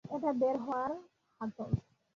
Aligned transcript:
ওটা 0.05 0.31
বের 0.33 0.55
হওয়ার 0.57 0.91
হাতল। 1.41 1.71